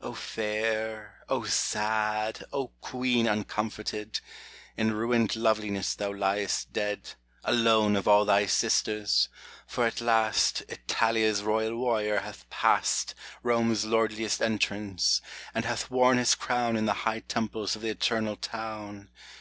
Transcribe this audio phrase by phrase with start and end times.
[0.00, 1.22] O fair!
[1.28, 2.42] O sad!
[2.52, 4.18] O Queen uncomforted!
[4.76, 7.10] In ruined loveliness thou liest dead,
[7.44, 9.28] Alone of all thy sisters;
[9.64, 13.14] for at last Italia's royal warrior hath passed
[13.44, 15.22] Rome's lordliest entrance!
[15.54, 19.08] and hath worn his crown In the high temples of the Eternal Town